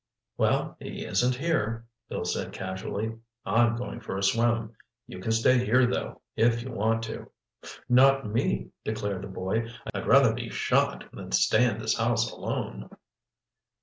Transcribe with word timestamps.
"Well, 0.35 0.77
he 0.79 1.05
isn't 1.05 1.35
here," 1.35 1.85
Bill 2.09 2.25
said 2.25 2.53
casually. 2.53 3.19
"I'm 3.45 3.75
going 3.75 3.99
for 3.99 4.17
a 4.17 4.23
swim. 4.23 4.75
You 5.05 5.19
can 5.19 5.31
stay 5.31 5.63
here, 5.63 5.85
though, 5.85 6.21
if 6.35 6.63
you 6.63 6.71
want 6.71 7.03
to." 7.03 7.29
"Not 7.87 8.25
me," 8.25 8.71
declared 8.83 9.21
the 9.21 9.27
boy. 9.27 9.69
"I'd 9.93 10.07
rather 10.07 10.33
be 10.33 10.49
shot 10.49 11.03
than 11.13 11.31
stay 11.33 11.69
in 11.69 11.77
this 11.77 11.99
house 11.99 12.31
alone." 12.31 12.89